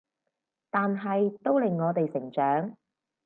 [0.71, 2.75] 但係都令我哋成長